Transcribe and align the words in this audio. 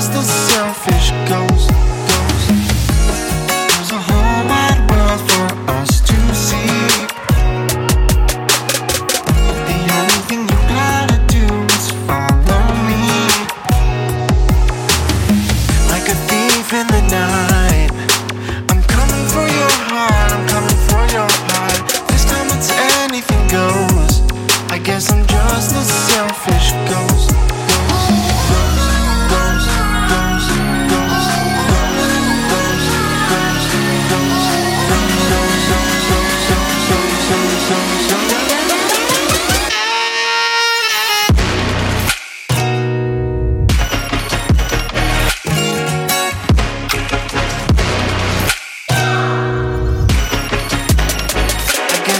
just 0.00 0.12
the 0.14 0.22
selfish 0.22 1.10
ghost. 1.28 2.29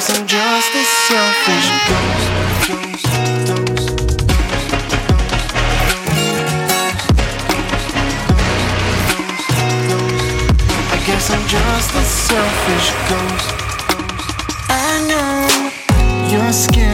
I'm 0.09 0.27
just 0.27 0.75
a 0.75 0.83
selfish 0.83 1.69
ghost. 1.89 2.27
I 10.91 10.99
guess 11.07 11.31
I'm 11.31 11.47
just 11.47 11.95
a 11.95 12.03
selfish 12.03 12.91
ghost. 13.11 13.49
I 14.71 14.73
know 15.07 16.31
you're 16.31 16.53
scared 16.53 16.90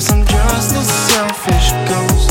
Guess 0.00 0.12
I'm 0.12 0.24
just 0.24 0.74
a 0.74 0.82
selfish 0.82 1.72
ghost. 1.86 2.30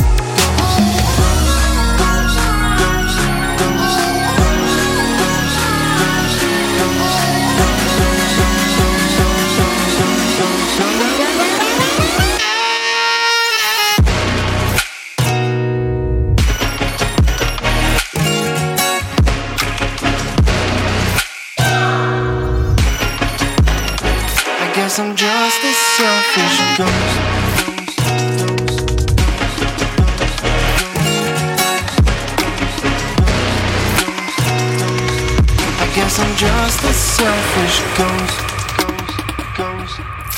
Guess 24.73 24.99
I'm 24.99 25.15
just 25.15 25.63
a 25.63 25.73
selfish 25.73 26.77
ghost. 26.77 27.38
guess 36.09 36.19
I'm 36.19 36.35
just 36.37 36.83
a 36.85 36.93
selfish 36.93 37.81
ghost. 37.95 38.39
ghost, 38.77 39.99
ghost. 39.99 40.28